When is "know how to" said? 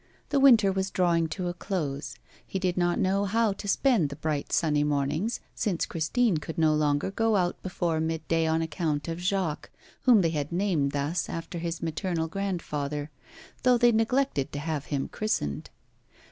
2.97-3.67